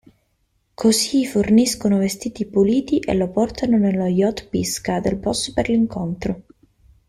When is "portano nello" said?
3.29-4.07